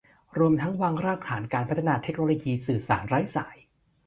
[0.37, 3.57] รวมทั้งวางรากฐานการพัฒนาเทคโนโลยีสื่อสารไร้สาย